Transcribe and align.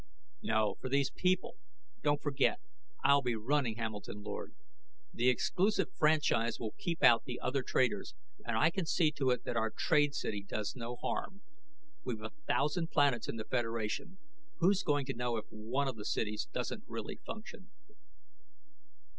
"No, 0.41 0.77
for 0.81 0.89
these 0.89 1.11
people. 1.11 1.57
Don't 2.01 2.23
forget, 2.23 2.59
I'll 3.03 3.21
be 3.21 3.35
running 3.35 3.75
Hamilton 3.75 4.23
Lord. 4.23 4.55
The 5.13 5.29
exclusive 5.29 5.89
franchise 5.95 6.59
will 6.59 6.73
keep 6.79 7.03
out 7.03 7.25
the 7.25 7.39
other 7.39 7.61
traders, 7.61 8.15
and 8.43 8.57
I 8.57 8.71
can 8.71 8.87
see 8.87 9.11
to 9.11 9.29
it 9.29 9.43
that 9.43 9.55
our 9.57 9.69
trade 9.69 10.15
city 10.15 10.41
does 10.41 10.75
no 10.75 10.95
harm. 10.95 11.43
We've 12.03 12.23
a 12.23 12.31
thousand 12.31 12.89
planets 12.89 13.29
in 13.29 13.35
the 13.35 13.45
Federation; 13.45 14.17
who's 14.57 14.81
going 14.81 15.05
to 15.05 15.13
know 15.13 15.37
if 15.37 15.45
one 15.51 15.87
of 15.87 15.97
the 15.97 16.05
cities 16.05 16.47
doesn't 16.51 16.83
really 16.87 17.17
function?" 17.23 17.69